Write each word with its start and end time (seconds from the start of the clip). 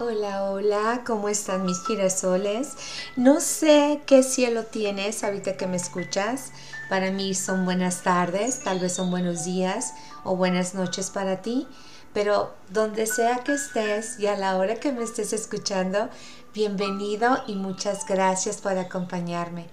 Hola, 0.00 0.44
hola, 0.44 1.02
¿cómo 1.04 1.28
están 1.28 1.66
mis 1.66 1.84
girasoles? 1.84 2.74
No 3.16 3.40
sé 3.40 4.00
qué 4.06 4.22
cielo 4.22 4.62
tienes 4.62 5.24
ahorita 5.24 5.56
que 5.56 5.66
me 5.66 5.76
escuchas. 5.76 6.52
Para 6.88 7.10
mí 7.10 7.34
son 7.34 7.64
buenas 7.64 8.04
tardes, 8.04 8.62
tal 8.62 8.78
vez 8.78 8.92
son 8.92 9.10
buenos 9.10 9.44
días 9.44 9.94
o 10.22 10.36
buenas 10.36 10.76
noches 10.76 11.10
para 11.10 11.42
ti, 11.42 11.66
pero 12.14 12.54
donde 12.70 13.06
sea 13.06 13.42
que 13.42 13.54
estés 13.54 14.20
y 14.20 14.28
a 14.28 14.36
la 14.36 14.56
hora 14.56 14.76
que 14.76 14.92
me 14.92 15.02
estés 15.02 15.32
escuchando, 15.32 16.08
bienvenido 16.54 17.42
y 17.48 17.56
muchas 17.56 18.06
gracias 18.06 18.58
por 18.58 18.78
acompañarme. 18.78 19.66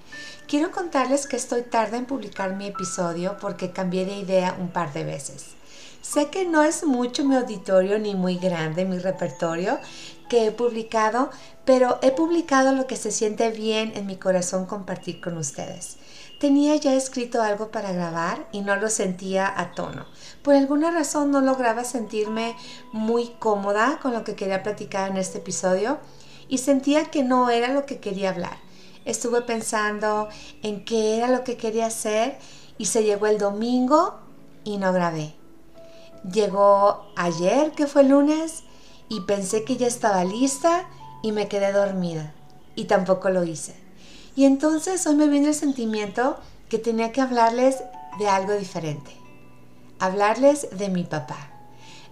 Quiero 0.47 0.71
contarles 0.71 1.27
que 1.27 1.35
estoy 1.35 1.61
tarde 1.61 1.97
en 1.97 2.07
publicar 2.07 2.55
mi 2.55 2.65
episodio 2.65 3.37
porque 3.39 3.71
cambié 3.71 4.05
de 4.05 4.17
idea 4.17 4.57
un 4.59 4.69
par 4.69 4.91
de 4.91 5.03
veces. 5.03 5.55
Sé 6.05 6.29
que 6.29 6.45
no 6.45 6.61
es 6.61 6.83
mucho 6.83 7.25
mi 7.25 7.35
auditorio 7.35 7.97
ni 7.97 8.13
muy 8.13 8.37
grande 8.37 8.85
mi 8.85 8.99
repertorio 8.99 9.79
que 10.29 10.47
he 10.47 10.51
publicado, 10.51 11.29
pero 11.65 11.99
he 12.01 12.11
publicado 12.11 12.73
lo 12.73 12.87
que 12.87 12.95
se 12.95 13.11
siente 13.11 13.51
bien 13.51 13.93
en 13.95 14.05
mi 14.05 14.17
corazón 14.17 14.65
compartir 14.65 15.21
con 15.21 15.37
ustedes. 15.37 15.97
Tenía 16.39 16.75
ya 16.75 16.93
escrito 16.93 17.41
algo 17.41 17.71
para 17.71 17.93
grabar 17.93 18.47
y 18.51 18.61
no 18.61 18.75
lo 18.75 18.89
sentía 18.89 19.51
a 19.57 19.71
tono. 19.71 20.05
Por 20.43 20.55
alguna 20.55 20.91
razón 20.91 21.31
no 21.31 21.41
lograba 21.41 21.83
sentirme 21.83 22.55
muy 22.91 23.29
cómoda 23.39 23.99
con 24.01 24.13
lo 24.13 24.23
que 24.23 24.35
quería 24.35 24.61
platicar 24.61 25.09
en 25.09 25.17
este 25.17 25.37
episodio 25.37 25.97
y 26.49 26.57
sentía 26.57 27.05
que 27.05 27.23
no 27.23 27.49
era 27.49 27.69
lo 27.69 27.85
que 27.85 27.99
quería 27.99 28.29
hablar. 28.29 28.57
Estuve 29.05 29.41
pensando 29.41 30.27
en 30.61 30.83
qué 30.83 31.17
era 31.17 31.29
lo 31.29 31.43
que 31.43 31.57
quería 31.57 31.85
hacer 31.85 32.37
y 32.77 32.87
se 32.87 33.03
llegó 33.03 33.27
el 33.27 33.37
domingo 33.37 34.19
y 34.63 34.77
no 34.77 34.91
grabé. 34.91 35.35
Llegó 36.29 37.05
ayer, 37.15 37.71
que 37.71 37.87
fue 37.87 38.03
lunes, 38.03 38.63
y 39.09 39.21
pensé 39.21 39.63
que 39.63 39.77
ya 39.77 39.87
estaba 39.87 40.23
lista 40.23 40.87
y 41.21 41.31
me 41.31 41.47
quedé 41.47 41.71
dormida. 41.71 42.33
Y 42.75 42.85
tampoco 42.85 43.29
lo 43.29 43.43
hice. 43.43 43.75
Y 44.35 44.45
entonces 44.45 45.05
hoy 45.07 45.15
me 45.15 45.27
viene 45.27 45.49
el 45.49 45.55
sentimiento 45.55 46.37
que 46.69 46.77
tenía 46.77 47.11
que 47.11 47.21
hablarles 47.21 47.83
de 48.19 48.27
algo 48.27 48.53
diferente. 48.53 49.11
Hablarles 49.99 50.67
de 50.77 50.89
mi 50.89 51.03
papá. 51.03 51.49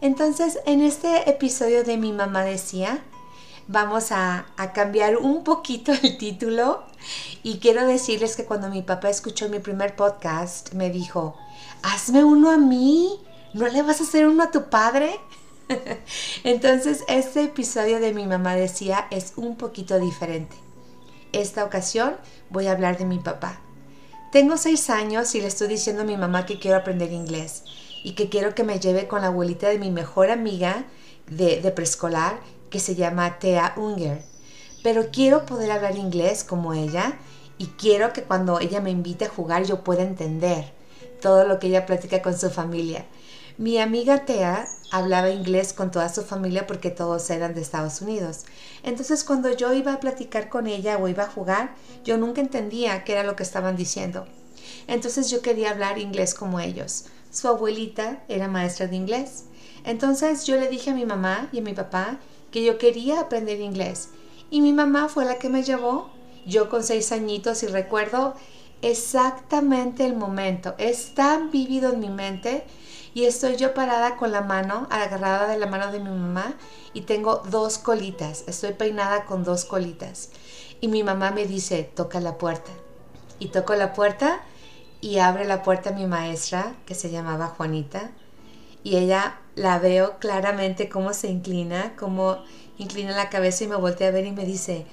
Entonces, 0.02 0.60
en 0.66 0.82
este 0.82 1.30
episodio 1.30 1.84
de 1.84 1.98
Mi 1.98 2.12
mamá 2.12 2.44
decía, 2.44 3.04
vamos 3.68 4.12
a, 4.12 4.48
a, 4.58 4.74
cambiar 4.74 5.18
un 5.18 5.44
poquito 5.44 5.92
el 5.94 6.18
título 6.18 6.84
y 7.42 7.60
quiero 7.60 7.88
decirles 7.88 8.36
que 8.36 8.46
cuando 8.46 8.70
mi 8.70 8.82
papá 8.82 9.10
escuchó 9.10 9.48
mi 9.50 9.60
primer 9.60 9.96
podcast, 9.96 10.74
me 10.74 10.90
dijo, 10.90 11.38
hazme 11.84 12.24
uno 12.24 12.52
a 12.52 12.58
mí, 12.58 13.20
¿no 13.54 13.68
le 13.68 13.82
vas 13.82 14.02
a 14.02 14.04
hacer 14.04 14.28
uno 14.28 14.44
a 14.44 14.52
tu 14.52 14.70
padre? 14.70 15.20
Entonces, 16.44 17.04
este 17.08 17.44
episodio 17.44 18.00
de 18.00 18.14
mi 18.14 18.26
mamá 18.26 18.56
decía 18.56 19.08
es 19.12 19.34
un 19.36 19.56
poquito 19.56 20.00
diferente. 20.00 20.56
Esta 21.32 21.66
ocasión 21.66 22.16
voy 22.50 22.68
a 22.68 22.74
hablar 22.74 22.98
de 22.98 23.06
mi 23.06 23.20
papá. 23.20 23.60
Tengo 24.32 24.58
seis 24.58 24.90
años 24.90 25.36
y 25.36 25.42
le 25.42 25.48
estoy 25.48 25.68
diciendo 25.68 26.02
a 26.02 26.06
mi 26.06 26.18
mamá 26.18 26.46
que 26.46 26.60
quiero 26.60 26.78
aprender 26.78 27.12
inglés 27.12 27.64
y 28.04 28.14
que 28.14 28.30
quiero 28.30 28.56
que 28.56 28.64
me 28.64 28.80
lleve 28.80 29.08
con 29.08 29.22
la 29.22 29.28
abuelita 29.28 29.70
de 29.70 29.80
mi 29.80 29.92
mejor 29.92 30.32
amiga 30.32 30.86
de, 31.28 31.60
preescolar 31.72 32.40
que 32.70 32.80
se 32.80 32.96
llama 32.96 33.40
Thea 33.40 33.74
Unger. 33.78 34.24
Pero 34.84 35.12
quiero 35.12 35.46
poder 35.46 35.72
hablar 35.72 35.96
inglés 35.96 36.44
como 36.44 36.74
ella 36.74 37.18
y 37.58 37.68
quiero 37.68 38.12
que 38.12 38.24
cuando 38.24 38.60
ella 38.60 38.82
me 38.82 38.92
invite 38.92 39.26
a 39.26 39.30
jugar 39.30 39.64
yo 39.66 39.84
pueda 39.84 40.04
entender 40.04 40.74
todo 41.22 41.46
lo 41.46 41.60
que 41.60 41.68
ella 41.68 41.86
platica 41.86 42.22
con 42.22 42.38
su 42.38 42.50
familia. 42.50 43.06
Mi 43.58 43.78
amiga 43.78 44.26
Thea 44.26 44.68
hablaba 44.92 45.30
inglés 45.30 45.74
con 45.74 45.92
toda 45.92 46.10
su 46.10 46.24
familia 46.24 46.66
porque 46.66 46.90
todos 46.90 47.30
eran 47.30 47.54
de 47.54 47.62
Estados 47.62 48.02
Unidos. 48.02 48.46
Entonces 48.82 49.24
cuando 49.24 49.56
yo 49.56 49.74
iba 49.74 49.94
a 49.94 50.00
platicar 50.00 50.50
con 50.50 50.66
ella 50.66 50.98
o 50.98 51.08
iba 51.08 51.24
a 51.24 51.32
jugar, 51.32 51.76
yo 52.04 52.18
nunca 52.18 52.42
entendía 52.42 53.04
qué 53.04 53.12
era 53.12 53.24
lo 53.24 53.36
que 53.36 53.44
estaban 53.44 53.76
diciendo. 53.76 54.26
Entonces 54.88 55.30
yo 55.30 55.42
quería 55.44 55.70
hablar 55.70 56.00
inglés 56.00 56.34
como 56.34 56.60
ellos. 56.60 57.06
Su 57.30 57.48
abuelita 57.48 58.24
era 58.28 58.48
maestra 58.48 58.88
de 58.88 58.96
inglés. 58.96 59.46
Entonces 59.84 60.46
yo 60.48 60.56
le 60.56 60.68
dije 60.68 60.90
a 60.90 60.96
mi 60.96 61.06
mamá 61.06 61.50
y 61.52 61.60
a 61.60 61.64
mi 61.64 61.74
papá 61.74 62.20
que 62.52 62.64
yo 62.64 62.80
quería 62.80 63.20
aprender 63.20 63.60
inglés. 63.60 64.10
Y 64.50 64.62
mi 64.62 64.74
mamá 64.74 65.10
fue 65.10 65.26
la 65.26 65.38
que 65.38 65.50
me 65.50 65.62
llevó. 65.62 66.10
Yo 66.48 66.70
con 66.70 66.84
seis 66.84 67.12
añitos 67.12 67.62
y 67.62 67.68
recuerdo 67.68 68.34
exactamente 68.82 70.06
el 70.06 70.16
momento. 70.16 70.74
Es 70.80 71.14
tan 71.14 71.52
vívido 71.52 71.94
en 71.94 72.00
mi 72.00 72.10
mente 72.10 72.66
y 73.14 73.26
estoy 73.26 73.58
yo 73.58 73.74
parada 73.74 74.16
con 74.16 74.32
la 74.32 74.42
mano, 74.42 74.88
agarrada 74.90 75.48
de 75.48 75.58
la 75.58 75.68
mano 75.68 75.92
de 75.92 76.00
mi 76.00 76.10
mamá 76.10 76.54
y 76.94 77.02
tengo 77.02 77.44
dos 77.50 77.78
colitas, 77.78 78.44
estoy 78.48 78.74
peinada 78.74 79.26
con 79.26 79.44
dos 79.44 79.66
colitas. 79.66 80.30
Y 80.82 80.88
mi 80.88 81.04
mamá 81.04 81.32
me 81.32 81.46
dice, 81.46 81.84
toca 81.84 82.20
la 82.20 82.38
puerta. 82.38 82.72
Y 83.40 83.48
toco 83.48 83.76
la 83.76 83.94
puerta 83.94 84.42
y 85.00 85.20
abre 85.20 85.46
la 85.46 85.64
puerta 85.64 85.92
mi 85.92 86.08
maestra, 86.08 86.76
que 86.86 86.96
se 86.96 87.12
llamaba 87.12 87.48
Juanita, 87.48 88.12
y 88.84 88.98
ella 88.98 89.40
la 89.56 89.80
veo 89.80 90.18
claramente 90.20 90.90
cómo 90.90 91.14
se 91.14 91.28
inclina, 91.30 91.96
cómo 91.98 92.44
inclina 92.78 93.16
la 93.16 93.30
cabeza 93.30 93.64
y 93.64 93.68
me 93.68 93.76
voltea 93.76 94.10
a 94.10 94.12
ver 94.12 94.26
y 94.26 94.32
me 94.32 94.46
dice, 94.46 94.86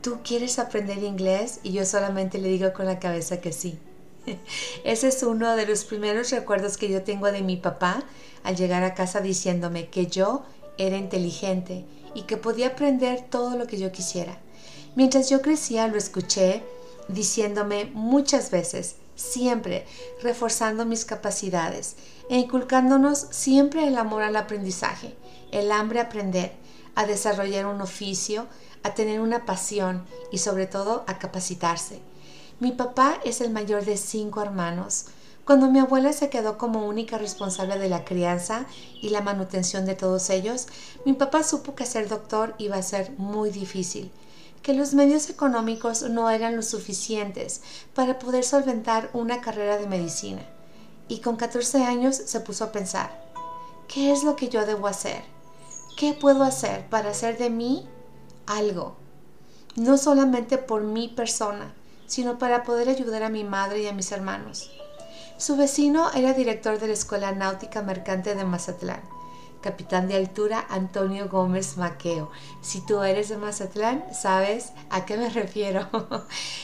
¿tú 0.00 0.20
quieres 0.22 0.58
aprender 0.58 0.98
inglés? 0.98 1.60
Y 1.62 1.72
yo 1.72 1.84
solamente 1.84 2.38
le 2.38 2.48
digo 2.48 2.72
con 2.72 2.86
la 2.86 2.98
cabeza 2.98 3.40
que 3.40 3.52
sí. 3.52 3.78
Ese 4.84 5.08
es 5.08 5.22
uno 5.22 5.56
de 5.56 5.66
los 5.66 5.84
primeros 5.84 6.30
recuerdos 6.30 6.76
que 6.76 6.88
yo 6.88 7.02
tengo 7.02 7.30
de 7.30 7.42
mi 7.42 7.56
papá 7.56 8.04
al 8.42 8.56
llegar 8.56 8.82
a 8.84 8.94
casa 8.94 9.20
diciéndome 9.20 9.88
que 9.88 10.06
yo 10.06 10.44
era 10.78 10.96
inteligente 10.96 11.84
y 12.14 12.22
que 12.22 12.36
podía 12.36 12.68
aprender 12.68 13.26
todo 13.28 13.56
lo 13.56 13.66
que 13.66 13.78
yo 13.78 13.92
quisiera. 13.92 14.38
Mientras 14.94 15.28
yo 15.28 15.42
crecía 15.42 15.88
lo 15.88 15.96
escuché 15.96 16.62
diciéndome 17.08 17.86
muchas 17.86 18.50
veces, 18.50 18.96
siempre 19.16 19.86
reforzando 20.22 20.84
mis 20.84 21.04
capacidades 21.04 21.96
e 22.30 22.36
inculcándonos 22.36 23.26
siempre 23.30 23.86
el 23.86 23.96
amor 23.96 24.22
al 24.22 24.36
aprendizaje, 24.36 25.14
el 25.52 25.70
hambre 25.70 26.00
a 26.00 26.04
aprender, 26.04 26.52
a 26.94 27.06
desarrollar 27.06 27.66
un 27.66 27.80
oficio, 27.80 28.46
a 28.82 28.94
tener 28.94 29.20
una 29.20 29.44
pasión 29.44 30.04
y 30.30 30.38
sobre 30.38 30.66
todo 30.66 31.04
a 31.06 31.18
capacitarse. 31.18 32.00
Mi 32.60 32.70
papá 32.70 33.18
es 33.24 33.40
el 33.40 33.50
mayor 33.50 33.84
de 33.84 33.96
cinco 33.96 34.40
hermanos. 34.40 35.06
Cuando 35.44 35.70
mi 35.70 35.80
abuela 35.80 36.12
se 36.12 36.30
quedó 36.30 36.56
como 36.56 36.86
única 36.86 37.18
responsable 37.18 37.78
de 37.78 37.88
la 37.88 38.04
crianza 38.04 38.66
y 39.02 39.08
la 39.08 39.22
manutención 39.22 39.84
de 39.86 39.96
todos 39.96 40.30
ellos, 40.30 40.68
mi 41.04 41.14
papá 41.14 41.42
supo 41.42 41.74
que 41.74 41.84
ser 41.84 42.08
doctor 42.08 42.54
iba 42.58 42.76
a 42.76 42.82
ser 42.82 43.12
muy 43.18 43.50
difícil, 43.50 44.12
que 44.62 44.72
los 44.72 44.94
medios 44.94 45.28
económicos 45.28 46.02
no 46.02 46.30
eran 46.30 46.54
lo 46.54 46.62
suficientes 46.62 47.60
para 47.92 48.20
poder 48.20 48.44
solventar 48.44 49.10
una 49.12 49.40
carrera 49.40 49.76
de 49.76 49.88
medicina. 49.88 50.42
Y 51.08 51.18
con 51.18 51.36
14 51.36 51.82
años 51.82 52.14
se 52.16 52.38
puso 52.38 52.64
a 52.64 52.72
pensar, 52.72 53.10
¿qué 53.88 54.12
es 54.12 54.22
lo 54.22 54.36
que 54.36 54.48
yo 54.48 54.64
debo 54.64 54.86
hacer? 54.86 55.24
¿Qué 55.96 56.14
puedo 56.14 56.44
hacer 56.44 56.88
para 56.88 57.10
hacer 57.10 57.36
de 57.36 57.50
mí 57.50 57.86
algo? 58.46 58.94
No 59.74 59.98
solamente 59.98 60.56
por 60.56 60.84
mi 60.84 61.08
persona, 61.08 61.74
sino 62.06 62.38
para 62.38 62.62
poder 62.62 62.88
ayudar 62.88 63.22
a 63.22 63.28
mi 63.28 63.44
madre 63.44 63.82
y 63.82 63.86
a 63.86 63.92
mis 63.92 64.12
hermanos. 64.12 64.70
Su 65.36 65.56
vecino 65.56 66.10
era 66.14 66.32
director 66.32 66.78
de 66.78 66.86
la 66.86 66.92
Escuela 66.92 67.32
Náutica 67.32 67.82
Mercante 67.82 68.34
de 68.34 68.44
Mazatlán, 68.44 69.02
capitán 69.60 70.06
de 70.06 70.14
altura 70.14 70.64
Antonio 70.70 71.28
Gómez 71.28 71.76
Maqueo. 71.76 72.30
Si 72.60 72.80
tú 72.86 73.02
eres 73.02 73.28
de 73.28 73.36
Mazatlán, 73.36 74.04
sabes 74.12 74.72
a 74.90 75.04
qué 75.04 75.16
me 75.16 75.30
refiero. 75.30 75.88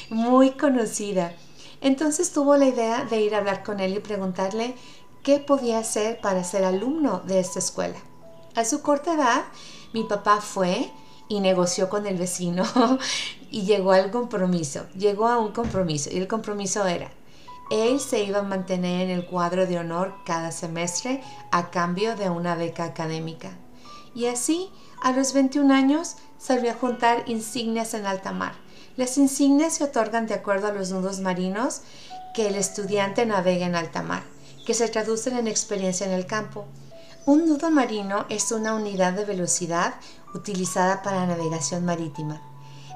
Muy 0.09 0.53
conocida. 0.53 1.33
Entonces 1.81 2.33
tuvo 2.33 2.57
la 2.57 2.67
idea 2.67 3.05
de 3.05 3.21
ir 3.21 3.35
a 3.35 3.39
hablar 3.39 3.63
con 3.63 3.81
él 3.81 3.95
y 3.95 4.01
preguntarle 4.01 4.75
qué 5.23 5.39
podía 5.39 5.79
hacer 5.79 6.21
para 6.21 6.45
ser 6.45 6.65
alumno 6.65 7.21
de 7.27 7.41
esta 7.41 7.59
escuela. 7.59 7.99
A 8.55 8.65
su 8.65 8.83
corta 8.83 9.15
edad, 9.15 9.45
mi 9.93 10.05
papá 10.05 10.41
fue 10.41 10.91
y 11.29 11.41
negoció 11.41 11.89
con 11.89 12.07
el 12.07 12.17
vecino 12.17 12.65
y 13.51 13.63
llegó 13.63 13.93
al 13.93 14.11
compromiso, 14.11 14.87
llegó 14.97 15.27
a 15.27 15.39
un 15.39 15.53
compromiso 15.53 16.11
y 16.13 16.19
el 16.19 16.29
compromiso 16.29 16.87
era, 16.87 17.11
él 17.71 18.01
se 18.01 18.25
iba 18.25 18.41
a 18.41 18.43
mantener 18.43 19.03
en 19.03 19.11
el 19.11 19.27
cuadro 19.27 19.65
de 19.65 19.79
honor 19.79 20.15
cada 20.27 20.51
semestre 20.51 21.23
a 21.53 21.71
cambio 21.71 22.17
de 22.17 22.29
una 22.29 22.57
beca 22.57 22.83
académica. 22.83 23.51
Y 24.13 24.27
así, 24.27 24.71
a 25.05 25.13
los 25.13 25.33
21 25.33 25.73
años, 25.73 26.17
salió 26.37 26.73
a 26.73 26.75
juntar 26.75 27.23
insignias 27.29 27.95
en 27.95 28.07
alta 28.07 28.33
mar. 28.33 28.55
Las 28.97 29.17
insignias 29.19 29.75
se 29.75 29.85
otorgan 29.85 30.27
de 30.27 30.35
acuerdo 30.35 30.67
a 30.67 30.73
los 30.73 30.91
nudos 30.91 31.21
marinos 31.21 31.83
que 32.35 32.49
el 32.49 32.57
estudiante 32.57 33.25
navega 33.25 33.67
en 33.67 33.77
alta 33.77 34.03
mar, 34.03 34.25
que 34.67 34.75
se 34.75 34.89
traducen 34.89 35.37
en 35.37 35.47
experiencia 35.47 36.07
en 36.07 36.13
el 36.13 36.27
campo. 36.27 36.67
Un 37.25 37.47
nudo 37.47 37.71
marino 37.71 38.27
es 38.31 38.51
una 38.51 38.75
unidad 38.75 39.13
de 39.13 39.25
velocidad 39.25 39.95
utilizada 40.35 41.03
para 41.03 41.27
navegación 41.27 41.85
marítima. 41.85 42.50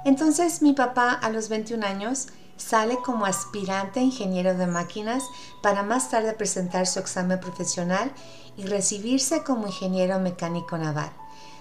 Entonces 0.05 0.63
mi 0.63 0.73
papá 0.73 1.13
a 1.13 1.31
los 1.31 1.49
21 1.49 1.87
años 1.87 2.29
sale 2.57 2.99
como 3.05 3.27
aspirante 3.27 4.01
a 4.01 4.03
ingeniero 4.03 4.55
de 4.55 4.67
máquinas 4.67 5.25
para 5.63 5.83
más 5.83 6.11
tarde 6.11 6.35
presentar 6.35 6.87
su 6.87 6.99
examen 6.99 7.41
profesional 7.41 8.13
y 8.57 8.65
recibirse 8.65 9.43
como 9.43 9.67
ingeniero 9.67 10.19
mecánico 10.21 10.79
naval. 10.79 11.11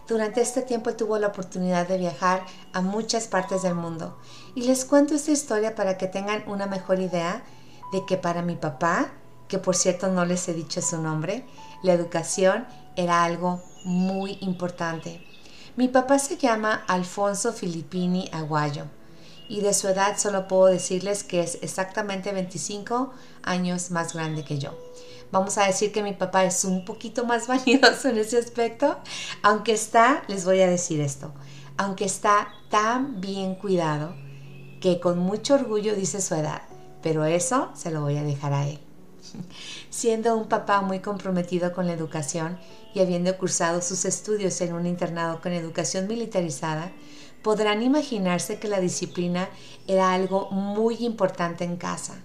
Durante 0.08 0.42
este 0.42 0.62
tiempo 0.62 0.94
tuvo 0.94 1.18
la 1.18 1.28
oportunidad 1.28 1.88
de 1.88 1.98
viajar 1.98 2.46
a 2.74 2.82
muchas 2.82 3.28
partes 3.28 3.62
del 3.62 3.76
mundo. 3.76 4.18
Y 4.54 4.64
les 4.64 4.84
cuento 4.84 5.16
esta 5.16 5.32
historia 5.32 5.76
para 5.76 5.98
que 5.98 6.08
tengan 6.08 6.44
una 6.48 6.66
mejor 6.66 7.00
idea 7.00 7.44
de 7.94 8.06
que 8.06 8.18
para 8.18 8.42
mi 8.42 8.56
papá, 8.56 9.12
que 9.48 9.60
por 9.60 9.76
cierto 9.76 10.10
no 10.10 10.26
les 10.26 10.48
he 10.50 10.54
dicho 10.54 10.82
su 10.82 11.02
nombre, 11.02 11.46
la 11.84 11.94
educación 11.94 12.68
era 12.98 13.24
algo 13.24 13.62
muy 13.86 14.38
importante. 14.42 15.26
Mi 15.76 15.88
papá 15.88 16.20
se 16.20 16.38
llama 16.38 16.84
Alfonso 16.88 17.52
Filippini 17.52 18.30
Aguayo 18.32 18.86
y 19.50 19.62
de 19.62 19.74
su 19.74 19.88
edad 19.88 20.20
solo 20.20 20.48
puedo 20.48 20.68
decirles 20.68 21.24
que 21.24 21.42
es 21.42 21.58
exactamente 21.64 22.32
25 22.32 23.12
años 23.42 23.90
más 23.90 24.14
grande 24.14 24.44
que 24.44 24.60
yo. 24.60 24.78
Vamos 25.32 25.58
a 25.58 25.66
decir 25.66 25.92
que 25.92 26.04
mi 26.04 26.14
papá 26.14 26.46
es 26.46 26.64
un 26.64 26.86
poquito 26.86 27.26
más 27.26 27.48
vanidoso 27.48 28.10
en 28.10 28.20
ese 28.20 28.38
aspecto, 28.38 28.98
aunque 29.42 29.72
está, 29.72 30.22
les 30.28 30.46
voy 30.46 30.62
a 30.62 30.70
decir 30.70 31.02
esto, 31.02 31.34
aunque 31.78 32.06
está 32.06 32.50
tan 32.70 33.20
bien 33.20 33.56
cuidado 33.56 34.14
que 34.80 35.00
con 35.00 35.18
mucho 35.18 35.56
orgullo 35.56 35.96
dice 35.96 36.22
su 36.22 36.36
edad, 36.36 36.62
pero 37.02 37.26
eso 37.26 37.72
se 37.74 37.90
lo 37.90 38.02
voy 38.02 38.18
a 38.18 38.24
dejar 38.24 38.54
a 38.54 38.68
él. 38.68 38.83
Siendo 39.90 40.36
un 40.36 40.48
papá 40.48 40.82
muy 40.82 41.00
comprometido 41.00 41.72
con 41.74 41.88
la 41.88 41.94
educación 41.94 42.58
y 42.94 43.00
habiendo 43.00 43.38
cursado 43.38 43.82
sus 43.82 44.06
estudios 44.06 44.60
en 44.62 44.74
un 44.74 44.86
internado 44.86 45.42
con 45.42 45.54
educación 45.54 46.08
militarizada, 46.08 46.92
podrán 47.42 47.84
imaginarse 47.84 48.60
que 48.60 48.68
la 48.68 48.80
disciplina 48.80 49.50
era 49.88 50.14
algo 50.14 50.50
muy 50.52 50.96
importante 51.06 51.64
en 51.64 51.78
casa. 51.78 52.16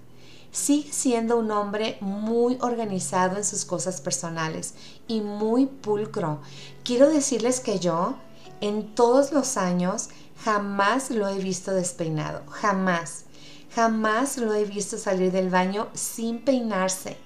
Sigue 0.50 0.92
siendo 0.92 1.36
un 1.38 1.50
hombre 1.50 1.98
muy 2.00 2.56
organizado 2.60 3.36
en 3.36 3.44
sus 3.44 3.64
cosas 3.64 4.00
personales 4.00 4.74
y 5.06 5.20
muy 5.20 5.66
pulcro. 5.66 6.40
Quiero 6.84 7.10
decirles 7.10 7.60
que 7.60 7.78
yo, 7.78 8.16
en 8.60 8.94
todos 8.94 9.32
los 9.32 9.56
años, 9.56 10.08
jamás 10.42 11.10
lo 11.10 11.28
he 11.28 11.38
visto 11.38 11.72
despeinado, 11.72 12.42
jamás. 12.50 13.24
Jamás 13.74 14.38
lo 14.38 14.54
he 14.54 14.64
visto 14.64 14.98
salir 14.98 15.32
del 15.32 15.50
baño 15.50 15.88
sin 15.94 16.44
peinarse. 16.44 17.16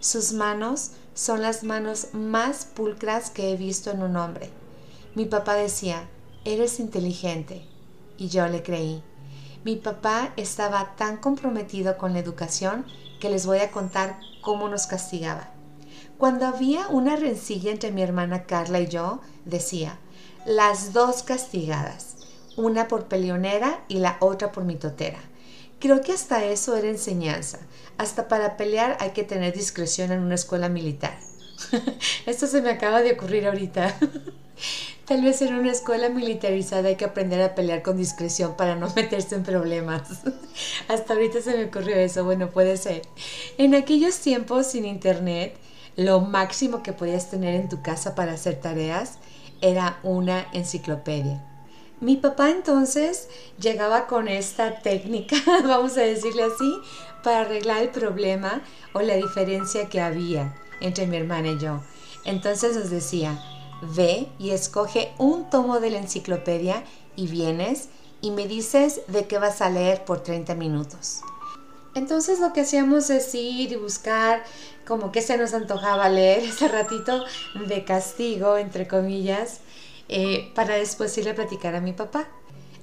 Sus 0.00 0.32
manos 0.32 0.92
son 1.14 1.42
las 1.42 1.62
manos 1.62 2.08
más 2.12 2.64
pulcras 2.64 3.30
que 3.30 3.52
he 3.52 3.56
visto 3.56 3.90
en 3.90 4.02
un 4.02 4.16
hombre. 4.16 4.50
Mi 5.14 5.26
papá 5.26 5.54
decía, 5.54 6.08
eres 6.44 6.80
inteligente. 6.80 7.64
Y 8.16 8.28
yo 8.28 8.46
le 8.46 8.62
creí. 8.62 9.02
Mi 9.64 9.76
papá 9.76 10.32
estaba 10.36 10.96
tan 10.96 11.18
comprometido 11.18 11.98
con 11.98 12.14
la 12.14 12.20
educación 12.20 12.86
que 13.20 13.28
les 13.28 13.44
voy 13.44 13.58
a 13.58 13.70
contar 13.70 14.18
cómo 14.40 14.68
nos 14.68 14.86
castigaba. 14.86 15.50
Cuando 16.16 16.46
había 16.46 16.88
una 16.88 17.16
rencilla 17.16 17.70
entre 17.70 17.92
mi 17.92 18.02
hermana 18.02 18.44
Carla 18.44 18.80
y 18.80 18.88
yo, 18.88 19.20
decía, 19.44 19.98
las 20.46 20.92
dos 20.92 21.22
castigadas, 21.22 22.16
una 22.56 22.88
por 22.88 23.06
peleonera 23.06 23.84
y 23.88 23.98
la 23.98 24.16
otra 24.20 24.52
por 24.52 24.64
mitotera. 24.64 25.18
Creo 25.80 26.02
que 26.02 26.12
hasta 26.12 26.44
eso 26.44 26.76
era 26.76 26.88
enseñanza. 26.88 27.58
Hasta 27.96 28.28
para 28.28 28.58
pelear 28.58 28.98
hay 29.00 29.10
que 29.10 29.24
tener 29.24 29.54
discreción 29.54 30.12
en 30.12 30.20
una 30.20 30.34
escuela 30.34 30.68
militar. 30.68 31.18
Esto 32.26 32.46
se 32.46 32.60
me 32.60 32.70
acaba 32.70 33.00
de 33.00 33.12
ocurrir 33.12 33.46
ahorita. 33.46 33.96
Tal 35.06 35.22
vez 35.22 35.40
en 35.40 35.54
una 35.54 35.72
escuela 35.72 36.10
militarizada 36.10 36.88
hay 36.88 36.96
que 36.96 37.06
aprender 37.06 37.40
a 37.40 37.54
pelear 37.54 37.82
con 37.82 37.96
discreción 37.96 38.56
para 38.56 38.76
no 38.76 38.92
meterse 38.94 39.34
en 39.34 39.42
problemas. 39.42 40.02
Hasta 40.86 41.14
ahorita 41.14 41.40
se 41.40 41.56
me 41.56 41.64
ocurrió 41.64 41.96
eso, 41.96 42.24
bueno, 42.24 42.50
puede 42.50 42.76
ser. 42.76 43.02
En 43.56 43.74
aquellos 43.74 44.18
tiempos 44.18 44.66
sin 44.66 44.84
internet, 44.84 45.56
lo 45.96 46.20
máximo 46.20 46.82
que 46.82 46.92
podías 46.92 47.30
tener 47.30 47.54
en 47.54 47.70
tu 47.70 47.80
casa 47.80 48.14
para 48.14 48.32
hacer 48.32 48.60
tareas 48.60 49.14
era 49.62 49.98
una 50.02 50.46
enciclopedia. 50.52 51.49
Mi 52.00 52.16
papá 52.16 52.48
entonces 52.48 53.28
llegaba 53.60 54.06
con 54.06 54.26
esta 54.26 54.80
técnica, 54.80 55.36
vamos 55.64 55.98
a 55.98 56.00
decirle 56.00 56.44
así, 56.44 56.80
para 57.22 57.40
arreglar 57.40 57.82
el 57.82 57.90
problema 57.90 58.62
o 58.94 59.02
la 59.02 59.16
diferencia 59.16 59.88
que 59.90 60.00
había 60.00 60.54
entre 60.80 61.06
mi 61.06 61.18
hermana 61.18 61.48
y 61.48 61.58
yo. 61.58 61.82
Entonces 62.24 62.74
nos 62.74 62.88
decía, 62.88 63.38
ve 63.82 64.28
y 64.38 64.50
escoge 64.50 65.12
un 65.18 65.50
tomo 65.50 65.78
de 65.78 65.90
la 65.90 65.98
enciclopedia 65.98 66.84
y 67.16 67.26
vienes 67.26 67.90
y 68.22 68.30
me 68.30 68.46
dices 68.46 69.02
de 69.08 69.26
qué 69.26 69.38
vas 69.38 69.60
a 69.60 69.68
leer 69.68 70.04
por 70.06 70.22
30 70.22 70.54
minutos. 70.54 71.20
Entonces 71.94 72.40
lo 72.40 72.52
que 72.52 72.62
hacíamos 72.62 73.10
es 73.10 73.34
ir 73.34 73.72
y 73.72 73.76
buscar 73.76 74.44
como 74.86 75.12
que 75.12 75.20
se 75.20 75.36
nos 75.36 75.52
antojaba 75.52 76.08
leer 76.08 76.38
ese 76.44 76.68
ratito 76.68 77.24
de 77.66 77.84
castigo, 77.84 78.56
entre 78.56 78.88
comillas, 78.88 79.60
eh, 80.12 80.50
para 80.56 80.74
después 80.74 81.16
irle 81.18 81.30
a 81.30 81.34
platicar 81.36 81.76
a 81.76 81.80
mi 81.80 81.92
papá. 81.92 82.28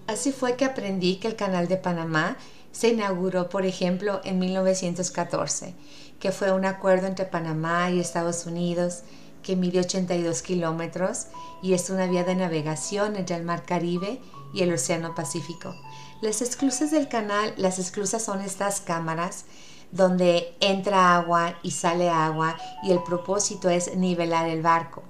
Así 0.07 0.31
fue 0.31 0.55
que 0.55 0.63
aprendí 0.63 1.17
que 1.17 1.27
el 1.27 1.35
canal 1.35 1.67
de 1.67 1.75
Panamá 1.75 2.37
se 2.71 2.87
inauguró, 2.89 3.49
por 3.49 3.65
ejemplo, 3.65 4.21
en 4.23 4.39
1914, 4.39 5.75
que 6.19 6.31
fue 6.31 6.53
un 6.53 6.63
acuerdo 6.63 7.05
entre 7.05 7.25
Panamá 7.25 7.91
y 7.91 7.99
Estados 7.99 8.45
Unidos 8.45 9.03
que 9.43 9.55
mide 9.55 9.79
82 9.79 10.41
kilómetros 10.41 11.27
y 11.61 11.73
es 11.73 11.89
una 11.89 12.07
vía 12.07 12.23
de 12.23 12.35
navegación 12.35 13.15
entre 13.15 13.35
el 13.35 13.43
Mar 13.43 13.63
Caribe 13.65 14.21
y 14.53 14.61
el 14.61 14.73
Océano 14.73 15.13
Pacífico. 15.13 15.75
Las 16.21 16.41
esclusas 16.41 16.91
del 16.91 17.09
canal, 17.09 17.53
las 17.57 17.77
esclusas 17.77 18.23
son 18.23 18.41
estas 18.41 18.81
cámaras 18.81 19.45
donde 19.91 20.55
entra 20.59 21.15
agua 21.15 21.59
y 21.61 21.71
sale 21.71 22.09
agua 22.09 22.57
y 22.83 22.91
el 22.91 23.03
propósito 23.03 23.69
es 23.69 23.95
nivelar 23.95 24.47
el 24.47 24.61
barco. 24.61 25.03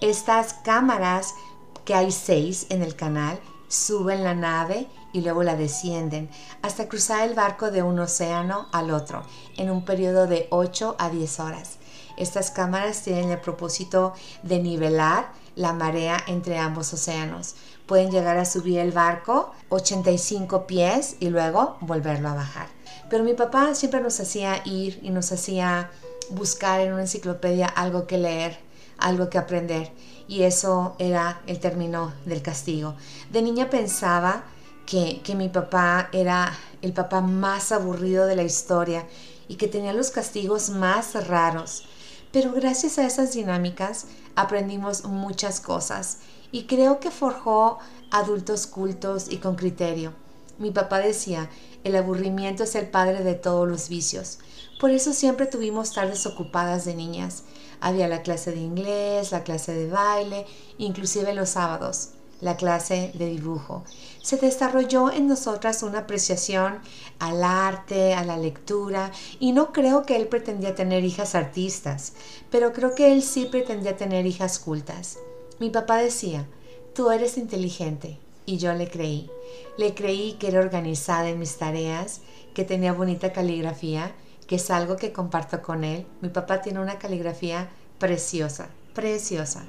Estas 0.00 0.54
cámaras, 0.54 1.34
que 1.84 1.94
hay 1.94 2.10
seis 2.10 2.66
en 2.70 2.82
el 2.82 2.96
canal, 2.96 3.38
suben 3.68 4.24
la 4.24 4.34
nave 4.34 4.88
y 5.12 5.20
luego 5.20 5.42
la 5.42 5.56
descienden 5.56 6.30
hasta 6.62 6.88
cruzar 6.88 7.28
el 7.28 7.34
barco 7.34 7.70
de 7.70 7.82
un 7.82 7.98
océano 7.98 8.68
al 8.72 8.90
otro 8.90 9.22
en 9.56 9.70
un 9.70 9.84
periodo 9.84 10.26
de 10.26 10.48
8 10.50 10.96
a 10.98 11.10
10 11.10 11.40
horas. 11.40 11.76
Estas 12.16 12.50
cámaras 12.50 13.02
tienen 13.02 13.30
el 13.30 13.40
propósito 13.40 14.14
de 14.42 14.58
nivelar 14.58 15.32
la 15.54 15.72
marea 15.72 16.18
entre 16.26 16.58
ambos 16.58 16.92
océanos. 16.92 17.54
Pueden 17.86 18.10
llegar 18.10 18.38
a 18.38 18.44
subir 18.44 18.78
el 18.78 18.92
barco 18.92 19.52
85 19.68 20.66
pies 20.66 21.16
y 21.20 21.28
luego 21.28 21.76
volverlo 21.80 22.28
a 22.28 22.34
bajar. 22.34 22.68
Pero 23.10 23.24
mi 23.24 23.34
papá 23.34 23.74
siempre 23.74 24.00
nos 24.00 24.18
hacía 24.20 24.62
ir 24.64 24.98
y 25.02 25.10
nos 25.10 25.30
hacía 25.32 25.90
buscar 26.30 26.80
en 26.80 26.92
una 26.92 27.02
enciclopedia 27.02 27.66
algo 27.66 28.06
que 28.06 28.18
leer, 28.18 28.69
algo 29.00 29.28
que 29.30 29.38
aprender. 29.38 29.92
Y 30.28 30.42
eso 30.42 30.94
era 30.98 31.40
el 31.46 31.58
término 31.58 32.12
del 32.24 32.42
castigo. 32.42 32.94
De 33.30 33.42
niña 33.42 33.70
pensaba 33.70 34.44
que, 34.86 35.20
que 35.22 35.34
mi 35.34 35.48
papá 35.48 36.08
era 36.12 36.56
el 36.82 36.92
papá 36.92 37.20
más 37.20 37.72
aburrido 37.72 38.26
de 38.26 38.36
la 38.36 38.42
historia 38.42 39.06
y 39.48 39.56
que 39.56 39.68
tenía 39.68 39.92
los 39.92 40.10
castigos 40.10 40.70
más 40.70 41.26
raros. 41.26 41.84
Pero 42.32 42.52
gracias 42.52 42.98
a 42.98 43.06
esas 43.06 43.32
dinámicas 43.32 44.06
aprendimos 44.36 45.04
muchas 45.04 45.60
cosas 45.60 46.18
y 46.52 46.64
creo 46.64 47.00
que 47.00 47.10
forjó 47.10 47.78
adultos 48.10 48.66
cultos 48.66 49.26
y 49.30 49.38
con 49.38 49.56
criterio. 49.56 50.12
Mi 50.58 50.70
papá 50.70 50.98
decía, 50.98 51.48
el 51.84 51.96
aburrimiento 51.96 52.64
es 52.64 52.74
el 52.74 52.88
padre 52.88 53.24
de 53.24 53.34
todos 53.34 53.68
los 53.68 53.88
vicios. 53.88 54.38
Por 54.78 54.90
eso 54.90 55.12
siempre 55.12 55.46
tuvimos 55.46 55.92
tardes 55.92 56.26
ocupadas 56.26 56.84
de 56.84 56.94
niñas. 56.94 57.44
Había 57.80 58.08
la 58.08 58.22
clase 58.22 58.52
de 58.52 58.60
inglés, 58.60 59.32
la 59.32 59.42
clase 59.42 59.72
de 59.72 59.88
baile, 59.88 60.46
inclusive 60.78 61.34
los 61.34 61.50
sábados 61.50 62.10
la 62.40 62.56
clase 62.56 63.12
de 63.14 63.26
dibujo. 63.26 63.84
Se 64.22 64.36
desarrolló 64.36 65.10
en 65.10 65.28
nosotras 65.28 65.82
una 65.82 66.00
apreciación 66.00 66.80
al 67.18 67.42
arte, 67.42 68.14
a 68.14 68.24
la 68.24 68.36
lectura, 68.36 69.12
y 69.38 69.52
no 69.52 69.72
creo 69.72 70.02
que 70.02 70.16
él 70.16 70.28
pretendía 70.28 70.74
tener 70.74 71.04
hijas 71.04 71.34
artistas, 71.34 72.14
pero 72.50 72.72
creo 72.72 72.94
que 72.94 73.12
él 73.12 73.22
sí 73.22 73.46
pretendía 73.46 73.96
tener 73.96 74.26
hijas 74.26 74.58
cultas. 74.58 75.18
Mi 75.58 75.70
papá 75.70 75.98
decía, 75.98 76.46
tú 76.94 77.10
eres 77.10 77.36
inteligente, 77.36 78.18
y 78.46 78.56
yo 78.56 78.72
le 78.74 78.88
creí. 78.88 79.30
Le 79.76 79.94
creí 79.94 80.34
que 80.34 80.48
era 80.48 80.60
organizada 80.60 81.28
en 81.28 81.38
mis 81.38 81.56
tareas, 81.56 82.20
que 82.54 82.64
tenía 82.64 82.92
bonita 82.92 83.32
caligrafía, 83.32 84.12
que 84.50 84.56
es 84.56 84.68
algo 84.72 84.96
que 84.96 85.12
comparto 85.12 85.62
con 85.62 85.84
él. 85.84 86.08
Mi 86.22 86.28
papá 86.28 86.60
tiene 86.60 86.80
una 86.80 86.98
caligrafía 86.98 87.70
preciosa, 88.00 88.66
preciosa 88.94 89.62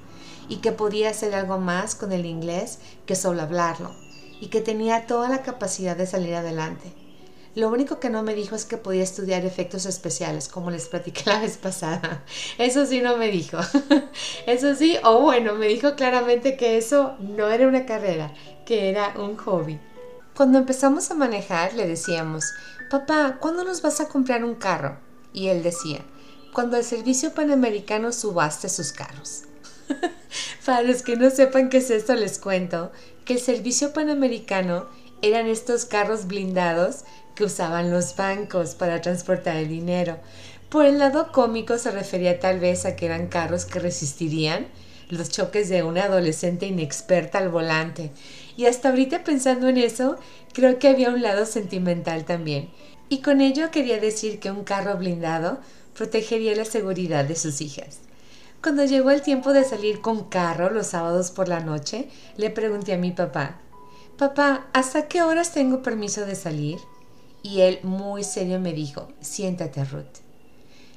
y 0.49 0.55
que 0.55 0.71
podía 0.71 1.11
hacer 1.11 1.35
algo 1.35 1.59
más 1.59 1.93
con 1.93 2.11
el 2.11 2.25
inglés 2.25 2.79
que 3.05 3.15
solo 3.15 3.43
hablarlo 3.43 3.91
y 4.39 4.47
que 4.47 4.59
tenía 4.59 5.05
toda 5.05 5.29
la 5.29 5.43
capacidad 5.43 5.95
de 5.95 6.07
salir 6.07 6.33
adelante. 6.33 6.91
Lo 7.53 7.69
único 7.69 7.99
que 7.99 8.09
no 8.09 8.23
me 8.23 8.33
dijo 8.33 8.55
es 8.55 8.65
que 8.65 8.77
podía 8.77 9.03
estudiar 9.03 9.45
efectos 9.45 9.85
especiales, 9.85 10.47
como 10.47 10.71
les 10.71 10.87
platiqué 10.87 11.25
la 11.27 11.41
vez 11.41 11.57
pasada. 11.57 12.23
Eso 12.57 12.87
sí 12.87 13.01
no 13.01 13.17
me 13.17 13.27
dijo. 13.27 13.59
Eso 14.47 14.73
sí, 14.73 14.97
o 15.03 15.21
bueno, 15.21 15.53
me 15.53 15.67
dijo 15.67 15.95
claramente 15.95 16.57
que 16.57 16.77
eso 16.77 17.17
no 17.19 17.51
era 17.51 17.67
una 17.67 17.85
carrera, 17.85 18.33
que 18.65 18.89
era 18.89 19.13
un 19.15 19.37
hobby. 19.37 19.79
Cuando 20.35 20.57
empezamos 20.59 21.11
a 21.11 21.15
manejar, 21.15 21.73
le 21.73 21.87
decíamos, 21.87 22.45
papá, 22.89 23.37
¿cuándo 23.39 23.63
nos 23.63 23.81
vas 23.81 23.99
a 23.99 24.07
comprar 24.07 24.43
un 24.43 24.55
carro? 24.55 24.97
Y 25.33 25.47
él 25.47 25.61
decía, 25.61 26.05
cuando 26.53 26.77
el 26.77 26.83
servicio 26.83 27.33
panamericano 27.33 28.11
subaste 28.11 28.69
sus 28.69 28.91
carros. 28.91 29.43
Para 30.65 30.83
los 30.83 31.01
que 31.01 31.17
no 31.17 31.29
sepan 31.29 31.69
qué 31.69 31.77
es 31.77 31.89
esto, 31.91 32.15
les 32.15 32.39
cuento 32.39 32.91
que 33.25 33.33
el 33.33 33.39
servicio 33.39 33.93
panamericano 33.93 34.87
eran 35.21 35.47
estos 35.47 35.85
carros 35.85 36.27
blindados 36.27 37.03
que 37.35 37.43
usaban 37.45 37.91
los 37.91 38.15
bancos 38.15 38.75
para 38.75 39.01
transportar 39.01 39.57
el 39.57 39.67
dinero. 39.67 40.17
Por 40.69 40.85
el 40.85 40.99
lado 40.99 41.31
cómico 41.31 41.77
se 41.77 41.91
refería 41.91 42.39
tal 42.39 42.59
vez 42.59 42.85
a 42.85 42.95
que 42.95 43.05
eran 43.05 43.27
carros 43.27 43.65
que 43.65 43.79
resistirían 43.79 44.67
los 45.09 45.29
choques 45.29 45.67
de 45.69 45.83
una 45.83 46.05
adolescente 46.05 46.65
inexperta 46.65 47.37
al 47.37 47.49
volante. 47.49 48.11
Y 48.61 48.67
hasta 48.67 48.89
ahorita 48.89 49.23
pensando 49.23 49.69
en 49.69 49.77
eso, 49.77 50.17
creo 50.53 50.77
que 50.77 50.87
había 50.87 51.09
un 51.09 51.23
lado 51.23 51.47
sentimental 51.47 52.25
también. 52.25 52.69
Y 53.09 53.21
con 53.21 53.41
ello 53.41 53.71
quería 53.71 53.99
decir 53.99 54.39
que 54.39 54.51
un 54.51 54.63
carro 54.63 54.95
blindado 54.97 55.57
protegería 55.95 56.55
la 56.55 56.65
seguridad 56.65 57.25
de 57.25 57.35
sus 57.35 57.59
hijas. 57.59 58.01
Cuando 58.61 58.85
llegó 58.85 59.09
el 59.09 59.23
tiempo 59.23 59.51
de 59.51 59.63
salir 59.63 59.99
con 59.99 60.25
carro 60.29 60.69
los 60.69 60.85
sábados 60.85 61.31
por 61.31 61.47
la 61.47 61.61
noche, 61.61 62.07
le 62.37 62.51
pregunté 62.51 62.93
a 62.93 62.99
mi 62.99 63.09
papá, 63.09 63.59
Papá, 64.15 64.67
¿hasta 64.73 65.07
qué 65.07 65.23
horas 65.23 65.53
tengo 65.53 65.81
permiso 65.81 66.27
de 66.27 66.35
salir? 66.35 66.77
Y 67.41 67.61
él 67.61 67.79
muy 67.81 68.23
serio 68.23 68.59
me 68.59 68.73
dijo, 68.73 69.07
siéntate 69.21 69.83
Ruth. 69.85 70.21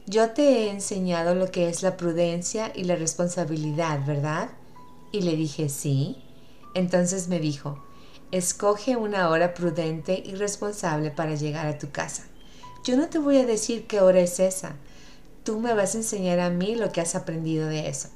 Yo 0.04 0.32
te 0.32 0.42
he 0.42 0.70
enseñado 0.70 1.34
lo 1.34 1.50
que 1.50 1.70
es 1.70 1.82
la 1.82 1.96
prudencia 1.96 2.72
y 2.74 2.84
la 2.84 2.96
responsabilidad, 2.96 4.04
¿verdad? 4.04 4.50
Y 5.12 5.22
le 5.22 5.34
dije, 5.34 5.70
sí. 5.70 6.23
Entonces 6.74 7.28
me 7.28 7.38
dijo, 7.38 7.82
escoge 8.32 8.96
una 8.96 9.28
hora 9.30 9.54
prudente 9.54 10.22
y 10.24 10.34
responsable 10.34 11.10
para 11.10 11.34
llegar 11.34 11.66
a 11.66 11.78
tu 11.78 11.90
casa. 11.90 12.24
Yo 12.84 12.96
no 12.96 13.08
te 13.08 13.18
voy 13.18 13.38
a 13.38 13.46
decir 13.46 13.86
qué 13.86 14.00
hora 14.00 14.20
es 14.20 14.40
esa, 14.40 14.76
tú 15.44 15.60
me 15.60 15.74
vas 15.74 15.94
a 15.94 15.98
enseñar 15.98 16.40
a 16.40 16.50
mí 16.50 16.74
lo 16.74 16.90
que 16.90 17.00
has 17.00 17.14
aprendido 17.14 17.68
de 17.68 17.88
eso. 17.88 18.08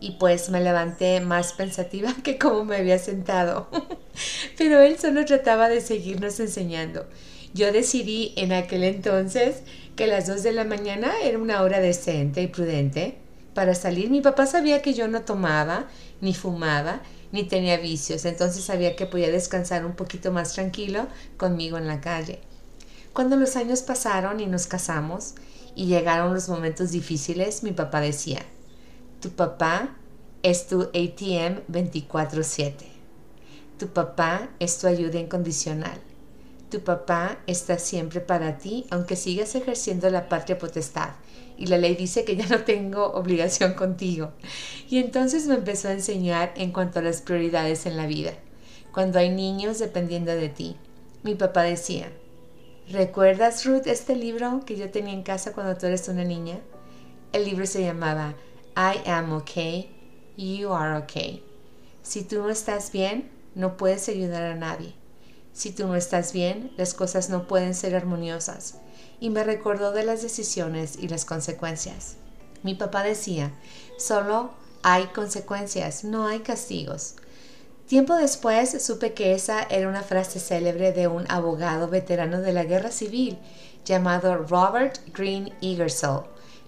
Y 0.00 0.12
pues 0.12 0.48
me 0.50 0.60
levanté 0.60 1.20
más 1.20 1.52
pensativa 1.52 2.14
que 2.22 2.38
como 2.38 2.64
me 2.64 2.76
había 2.76 2.98
sentado. 2.98 3.68
Pero 4.58 4.80
él 4.80 4.98
solo 4.98 5.24
trataba 5.24 5.68
de 5.68 5.80
seguirnos 5.80 6.40
enseñando. 6.40 7.06
Yo 7.52 7.70
decidí 7.72 8.32
en 8.36 8.52
aquel 8.52 8.82
entonces 8.82 9.62
que 9.94 10.06
las 10.06 10.26
dos 10.26 10.42
de 10.42 10.52
la 10.52 10.64
mañana 10.64 11.12
era 11.22 11.38
una 11.38 11.62
hora 11.62 11.80
decente 11.80 12.42
y 12.42 12.48
prudente 12.48 13.18
para 13.54 13.74
salir. 13.74 14.10
Mi 14.10 14.20
papá 14.20 14.46
sabía 14.46 14.82
que 14.82 14.94
yo 14.94 15.06
no 15.06 15.22
tomaba, 15.22 15.86
ni 16.20 16.34
fumaba, 16.34 17.00
ni 17.34 17.42
tenía 17.42 17.76
vicios, 17.78 18.24
entonces 18.24 18.64
sabía 18.64 18.94
que 18.94 19.06
podía 19.06 19.28
descansar 19.28 19.84
un 19.84 19.96
poquito 19.96 20.30
más 20.30 20.52
tranquilo 20.52 21.08
conmigo 21.36 21.76
en 21.76 21.88
la 21.88 22.00
calle. 22.00 22.38
Cuando 23.12 23.34
los 23.34 23.56
años 23.56 23.82
pasaron 23.82 24.38
y 24.38 24.46
nos 24.46 24.68
casamos, 24.68 25.34
y 25.74 25.86
llegaron 25.86 26.32
los 26.32 26.48
momentos 26.48 26.92
difíciles, 26.92 27.64
mi 27.64 27.72
papá 27.72 28.00
decía, 28.00 28.40
tu 29.20 29.30
papá 29.30 29.96
es 30.44 30.68
tu 30.68 30.82
ATM 30.82 31.62
24/7. 31.66 32.86
Tu 33.78 33.88
papá 33.88 34.50
es 34.60 34.78
tu 34.78 34.86
ayuda 34.86 35.18
incondicional. 35.18 35.98
Tu 36.70 36.84
papá 36.84 37.38
está 37.48 37.80
siempre 37.80 38.20
para 38.20 38.58
ti, 38.58 38.86
aunque 38.90 39.16
sigas 39.16 39.56
ejerciendo 39.56 40.08
la 40.08 40.28
patria 40.28 40.56
potestad. 40.56 41.10
Y 41.56 41.66
la 41.66 41.78
ley 41.78 41.94
dice 41.94 42.24
que 42.24 42.36
ya 42.36 42.46
no 42.46 42.60
tengo 42.64 43.12
obligación 43.12 43.74
contigo. 43.74 44.32
Y 44.88 44.98
entonces 44.98 45.46
me 45.46 45.54
empezó 45.54 45.88
a 45.88 45.92
enseñar 45.92 46.52
en 46.56 46.72
cuanto 46.72 46.98
a 46.98 47.02
las 47.02 47.22
prioridades 47.22 47.86
en 47.86 47.96
la 47.96 48.06
vida. 48.06 48.32
Cuando 48.92 49.18
hay 49.18 49.30
niños 49.30 49.78
dependiendo 49.78 50.32
de 50.32 50.48
ti. 50.48 50.76
Mi 51.22 51.34
papá 51.34 51.62
decía, 51.62 52.12
¿Recuerdas, 52.90 53.64
Ruth, 53.64 53.86
este 53.86 54.14
libro 54.14 54.60
que 54.66 54.76
yo 54.76 54.90
tenía 54.90 55.14
en 55.14 55.22
casa 55.22 55.52
cuando 55.52 55.76
tú 55.76 55.86
eres 55.86 56.06
una 56.08 56.24
niña? 56.24 56.58
El 57.32 57.46
libro 57.46 57.66
se 57.66 57.82
llamaba 57.82 58.34
I 58.76 59.08
am 59.08 59.32
okay, 59.32 59.90
you 60.36 60.70
are 60.72 60.98
okay. 60.98 61.42
Si 62.02 62.24
tú 62.24 62.42
no 62.42 62.50
estás 62.50 62.92
bien, 62.92 63.30
no 63.54 63.78
puedes 63.78 64.08
ayudar 64.10 64.42
a 64.42 64.54
nadie. 64.54 64.92
Si 65.54 65.70
tú 65.72 65.86
no 65.86 65.96
estás 65.96 66.34
bien, 66.34 66.72
las 66.76 66.92
cosas 66.92 67.30
no 67.30 67.46
pueden 67.46 67.74
ser 67.74 67.94
armoniosas. 67.94 68.78
Y 69.24 69.30
me 69.30 69.42
recordó 69.42 69.92
de 69.92 70.04
las 70.04 70.20
decisiones 70.20 70.98
y 71.00 71.08
las 71.08 71.24
consecuencias. 71.24 72.16
Mi 72.62 72.74
papá 72.74 73.02
decía, 73.02 73.52
solo 73.96 74.50
hay 74.82 75.04
consecuencias, 75.06 76.04
no 76.04 76.26
hay 76.26 76.40
castigos. 76.40 77.14
Tiempo 77.86 78.16
después 78.16 78.84
supe 78.84 79.14
que 79.14 79.32
esa 79.32 79.62
era 79.62 79.88
una 79.88 80.02
frase 80.02 80.40
célebre 80.40 80.92
de 80.92 81.08
un 81.08 81.24
abogado 81.30 81.88
veterano 81.88 82.42
de 82.42 82.52
la 82.52 82.64
guerra 82.64 82.90
civil 82.90 83.38
llamado 83.86 84.36
Robert 84.36 84.98
Green 85.14 85.54
Ingersoll, 85.62 86.26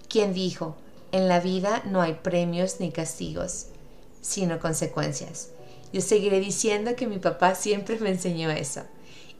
quien 0.08 0.32
dijo, 0.32 0.76
en 1.12 1.28
la 1.28 1.40
vida 1.40 1.82
no 1.84 2.00
hay 2.00 2.14
premios 2.14 2.80
ni 2.80 2.90
castigos, 2.90 3.66
sino 4.22 4.60
consecuencias. 4.60 5.50
Yo 5.92 6.00
seguiré 6.00 6.40
diciendo 6.40 6.96
que 6.96 7.06
mi 7.06 7.18
papá 7.18 7.54
siempre 7.54 7.98
me 7.98 8.08
enseñó 8.08 8.50
eso. 8.50 8.80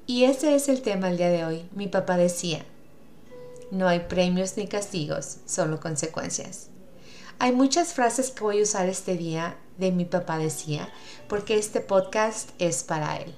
Y 0.07 0.25
ese 0.25 0.55
es 0.55 0.69
el 0.69 0.83
tema 0.83 1.09
el 1.09 1.17
día 1.17 1.31
de 1.31 1.47
hoy. 1.47 1.65
Mi 1.75 1.87
papá 1.87 2.19
decía, 2.19 2.63
no 3.71 3.89
hay 3.89 4.01
premios 4.01 4.57
ni 4.57 4.67
castigos, 4.67 5.39
solo 5.47 5.81
consecuencias. 5.81 6.69
Hay 7.39 7.53
muchas 7.53 7.93
frases 7.93 8.31
que 8.31 8.43
voy 8.43 8.61
a 8.61 8.63
usar 8.63 8.89
este 8.89 9.17
día 9.17 9.57
de 9.79 9.93
mi 9.93 10.05
papá 10.05 10.39
decía, 10.39 10.89
porque 11.29 11.59
este 11.59 11.81
podcast 11.81 12.51
es 12.59 12.83
para 12.83 13.17
él. 13.19 13.35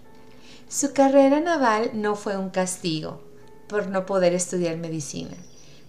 Su 0.68 0.92
carrera 0.92 1.40
naval 1.40 1.90
no 1.94 2.14
fue 2.14 2.36
un 2.36 2.50
castigo 2.50 3.22
por 3.68 3.88
no 3.88 4.06
poder 4.06 4.34
estudiar 4.34 4.76
medicina. 4.76 5.36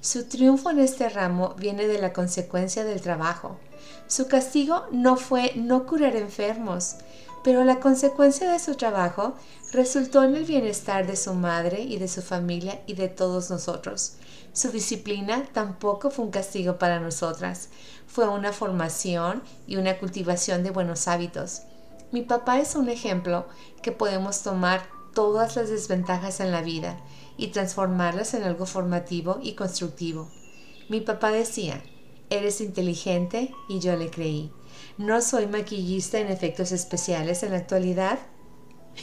Su 0.01 0.25
triunfo 0.27 0.69
en 0.69 0.79
este 0.79 1.09
ramo 1.09 1.55
viene 1.57 1.87
de 1.87 1.99
la 1.99 2.13
consecuencia 2.13 2.83
del 2.85 3.01
trabajo. 3.01 3.59
Su 4.07 4.27
castigo 4.27 4.85
no 4.91 5.17
fue 5.17 5.51
no 5.55 5.85
curar 5.85 6.15
enfermos, 6.15 6.95
pero 7.43 7.63
la 7.63 7.79
consecuencia 7.79 8.51
de 8.51 8.59
su 8.59 8.75
trabajo 8.75 9.35
resultó 9.71 10.23
en 10.23 10.35
el 10.35 10.45
bienestar 10.45 11.05
de 11.05 11.15
su 11.15 11.33
madre 11.33 11.81
y 11.81 11.97
de 11.97 12.07
su 12.07 12.21
familia 12.21 12.81
y 12.87 12.93
de 12.93 13.07
todos 13.07 13.49
nosotros. 13.49 14.13
Su 14.59 14.71
disciplina 14.71 15.45
tampoco 15.53 16.11
fue 16.11 16.25
un 16.25 16.31
castigo 16.31 16.77
para 16.77 16.99
nosotras, 16.99 17.69
fue 18.07 18.27
una 18.27 18.51
formación 18.51 19.41
y 19.67 19.77
una 19.77 19.97
cultivación 19.97 20.63
de 20.63 20.71
buenos 20.71 21.07
hábitos. 21.07 21.61
Mi 22.11 22.23
papá 22.23 22.59
es 22.59 22.75
un 22.75 22.89
ejemplo 22.89 23.47
que 23.81 23.93
podemos 23.93 24.43
tomar 24.43 24.85
todas 25.13 25.55
las 25.55 25.69
desventajas 25.69 26.41
en 26.41 26.51
la 26.51 26.61
vida 26.61 26.99
y 27.37 27.51
transformarlas 27.51 28.33
en 28.33 28.43
algo 28.43 28.65
formativo 28.65 29.39
y 29.41 29.53
constructivo. 29.53 30.29
Mi 30.89 30.99
papá 30.99 31.31
decía, 31.31 31.81
eres 32.29 32.59
inteligente 32.59 33.53
y 33.69 33.79
yo 33.79 33.95
le 33.95 34.09
creí. 34.09 34.51
No 34.97 35.21
soy 35.21 35.47
maquillista 35.47 36.19
en 36.19 36.27
efectos 36.27 36.73
especiales 36.73 37.43
en 37.43 37.51
la 37.51 37.59
actualidad, 37.59 38.19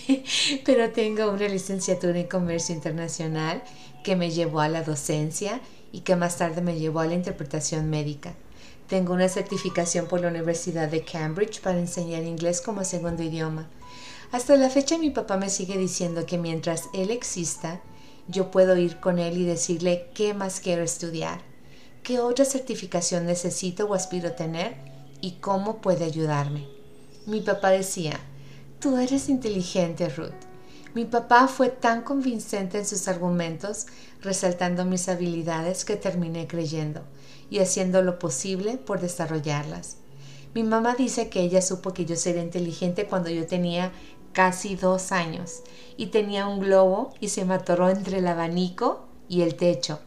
pero 0.66 0.92
tengo 0.92 1.30
una 1.30 1.48
licenciatura 1.48 2.18
en 2.18 2.28
comercio 2.28 2.74
internacional 2.74 3.62
que 4.06 4.14
me 4.14 4.30
llevó 4.30 4.60
a 4.60 4.68
la 4.68 4.84
docencia 4.84 5.60
y 5.90 6.02
que 6.02 6.14
más 6.14 6.36
tarde 6.36 6.62
me 6.62 6.78
llevó 6.78 7.00
a 7.00 7.06
la 7.06 7.14
interpretación 7.14 7.90
médica. 7.90 8.36
Tengo 8.86 9.12
una 9.12 9.28
certificación 9.28 10.06
por 10.06 10.20
la 10.20 10.28
Universidad 10.28 10.88
de 10.88 11.04
Cambridge 11.04 11.60
para 11.60 11.80
enseñar 11.80 12.22
inglés 12.22 12.60
como 12.60 12.84
segundo 12.84 13.24
idioma. 13.24 13.68
Hasta 14.30 14.54
la 14.54 14.70
fecha 14.70 14.96
mi 14.96 15.10
papá 15.10 15.38
me 15.38 15.50
sigue 15.50 15.76
diciendo 15.76 16.24
que 16.24 16.38
mientras 16.38 16.84
él 16.94 17.10
exista, 17.10 17.80
yo 18.28 18.52
puedo 18.52 18.76
ir 18.76 19.00
con 19.00 19.18
él 19.18 19.38
y 19.38 19.44
decirle 19.44 20.08
qué 20.14 20.34
más 20.34 20.60
quiero 20.60 20.84
estudiar, 20.84 21.40
qué 22.04 22.20
otra 22.20 22.44
certificación 22.44 23.26
necesito 23.26 23.86
o 23.86 23.94
aspiro 23.94 24.34
tener 24.34 24.76
y 25.20 25.32
cómo 25.40 25.80
puede 25.80 26.04
ayudarme. 26.04 26.68
Mi 27.26 27.40
papá 27.40 27.70
decía, 27.70 28.20
tú 28.78 28.98
eres 28.98 29.28
inteligente, 29.28 30.08
Ruth. 30.10 30.45
Mi 30.96 31.04
papá 31.04 31.46
fue 31.46 31.68
tan 31.68 32.00
convincente 32.00 32.78
en 32.78 32.86
sus 32.86 33.06
argumentos, 33.06 33.84
resaltando 34.22 34.86
mis 34.86 35.10
habilidades, 35.10 35.84
que 35.84 35.94
terminé 35.94 36.46
creyendo 36.46 37.02
y 37.50 37.58
haciendo 37.58 38.00
lo 38.00 38.18
posible 38.18 38.78
por 38.78 39.00
desarrollarlas. 39.00 39.98
Mi 40.54 40.62
mamá 40.62 40.94
dice 40.94 41.28
que 41.28 41.42
ella 41.42 41.60
supo 41.60 41.92
que 41.92 42.06
yo 42.06 42.16
sería 42.16 42.42
inteligente 42.42 43.04
cuando 43.04 43.28
yo 43.28 43.46
tenía 43.46 43.92
casi 44.32 44.74
dos 44.74 45.12
años 45.12 45.60
y 45.98 46.06
tenía 46.06 46.46
un 46.46 46.60
globo 46.60 47.12
y 47.20 47.28
se 47.28 47.44
me 47.44 47.52
atoró 47.52 47.90
entre 47.90 48.20
el 48.20 48.26
abanico 48.26 49.06
y 49.28 49.42
el 49.42 49.54
techo 49.54 50.00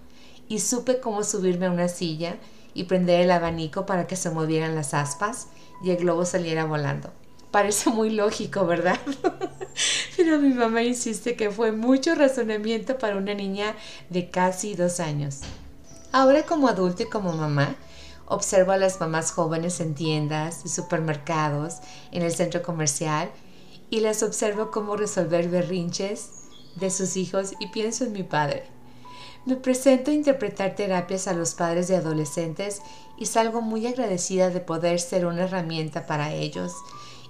y 0.47 0.57
supe 0.57 0.99
cómo 0.99 1.23
subirme 1.23 1.67
a 1.67 1.71
una 1.71 1.87
silla 1.87 2.37
y 2.73 2.85
prender 2.85 3.21
el 3.21 3.29
abanico 3.29 3.85
para 3.85 4.07
que 4.07 4.15
se 4.15 4.31
movieran 4.31 4.73
las 4.73 4.95
aspas 4.95 5.49
y 5.83 5.91
el 5.91 5.97
globo 5.97 6.25
saliera 6.25 6.65
volando. 6.65 7.11
Parece 7.51 7.91
muy 7.91 8.09
lógico, 8.09 8.65
¿verdad? 8.65 8.97
Pero 10.17 10.39
mi 10.39 10.53
mamá 10.53 10.83
insiste 10.83 11.35
que 11.35 11.51
fue 11.51 11.71
mucho 11.71 12.15
razonamiento 12.15 12.97
para 12.97 13.17
una 13.17 13.33
niña 13.33 13.75
de 14.09 14.29
casi 14.29 14.75
dos 14.75 14.99
años. 14.99 15.41
Ahora 16.11 16.43
como 16.43 16.67
adulto 16.67 17.03
y 17.03 17.09
como 17.09 17.33
mamá, 17.33 17.75
observo 18.25 18.71
a 18.71 18.77
las 18.77 18.99
mamás 18.99 19.31
jóvenes 19.31 19.79
en 19.79 19.95
tiendas, 19.95 20.61
supermercados, 20.65 21.77
en 22.11 22.23
el 22.23 22.31
centro 22.31 22.61
comercial 22.61 23.29
y 23.89 23.99
las 23.99 24.23
observo 24.23 24.71
cómo 24.71 24.95
resolver 24.95 25.49
berrinches 25.49 26.29
de 26.75 26.89
sus 26.91 27.17
hijos 27.17 27.53
y 27.59 27.67
pienso 27.67 28.05
en 28.05 28.13
mi 28.13 28.23
padre 28.23 28.63
Me 29.45 29.55
presento 29.55 30.11
a 30.11 30.13
interpretar 30.13 30.75
terapias 30.75 31.27
a 31.27 31.33
los 31.33 31.55
padres 31.55 31.87
de 31.87 31.95
adolescentes 31.95 32.81
y 33.17 33.25
salgo 33.25 33.61
muy 33.61 33.87
agradecida 33.87 34.49
de 34.49 34.59
poder 34.59 34.99
ser 34.99 35.25
una 35.25 35.43
herramienta 35.43 36.05
para 36.05 36.33
ellos 36.33 36.73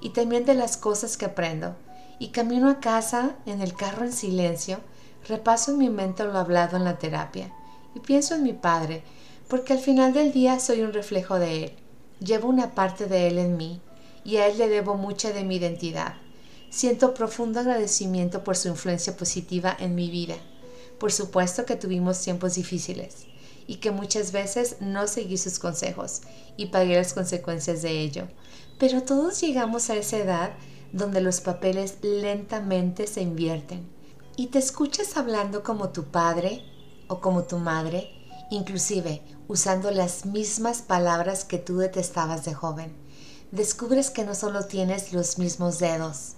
y 0.02 0.10
también 0.10 0.46
de 0.46 0.54
las 0.54 0.78
cosas 0.78 1.18
que 1.18 1.26
aprendo. 1.26 1.76
Y 2.20 2.30
camino 2.30 2.70
a 2.70 2.80
casa 2.80 3.38
en 3.46 3.62
el 3.62 3.74
carro 3.74 4.06
en 4.06 4.14
silencio, 4.14 4.80
repaso 5.28 5.72
en 5.72 5.78
mi 5.78 5.90
mente 5.90 6.26
lo 6.26 6.38
hablado 6.38 6.78
en 6.78 6.84
la 6.84 6.98
terapia 6.98 7.52
y 7.96 8.00
pienso 8.00 8.36
en 8.36 8.44
mi 8.44 8.54
padre, 8.54 9.04
porque 9.48 9.74
al 9.74 9.80
final 9.80 10.14
del 10.14 10.32
día 10.32 10.60
soy 10.60 10.82
un 10.82 10.94
reflejo 10.94 11.40
de 11.40 11.64
él. 11.64 11.74
Llevo 12.20 12.50
una 12.50 12.76
parte 12.76 13.06
de 13.08 13.28
él 13.28 13.38
en 13.38 13.58
mí 13.58 13.82
y 14.24 14.38
a 14.38 14.48
él 14.48 14.58
le 14.58 14.68
debo 14.68 14.96
mucha 14.96 15.32
de 15.32 15.44
mi 15.44 15.56
identidad. 15.56 16.16
Siento 16.70 17.14
profundo 17.14 17.62
agradecimiento 17.62 18.44
por 18.44 18.56
su 18.56 18.68
influencia 18.68 19.18
positiva 19.18 19.76
en 19.80 19.96
mi 19.96 20.10
vida. 20.12 20.36
Por 21.00 21.12
supuesto 21.12 21.66
que 21.66 21.76
tuvimos 21.76 22.22
tiempos 22.22 22.56
difíciles 22.56 23.26
y 23.66 23.76
que 23.76 23.92
muchas 23.92 24.32
veces 24.32 24.78
no 24.80 25.08
seguí 25.08 25.38
sus 25.38 25.58
consejos 25.58 26.22
y 26.58 26.68
pagué 26.68 26.96
las 26.96 27.14
consecuencias 27.14 27.82
de 27.82 28.02
ello. 28.02 28.28
Pero 28.78 29.04
todos 29.04 29.40
llegamos 29.42 29.90
a 29.90 29.96
esa 29.96 30.18
edad 30.18 30.52
donde 30.92 31.22
los 31.22 31.42
papeles 31.42 31.98
lentamente 32.02 33.08
se 33.08 33.22
invierten 33.22 33.88
y 34.40 34.48
te 34.48 34.60
escuchas 34.60 35.18
hablando 35.18 35.64
como 35.64 35.90
tu 35.90 36.06
padre 36.06 36.64
o 37.08 37.20
como 37.20 37.44
tu 37.44 37.58
madre, 37.58 38.10
inclusive 38.50 39.22
usando 39.50 39.92
las 39.92 40.26
mismas 40.26 40.82
palabras 40.82 41.44
que 41.44 41.58
tú 41.58 41.78
detestabas 41.78 42.46
de 42.46 42.54
joven. 42.54 42.96
Descubres 43.52 44.12
que 44.12 44.24
no 44.24 44.36
solo 44.36 44.66
tienes 44.66 45.12
los 45.12 45.40
mismos 45.40 45.80
dedos, 45.80 46.36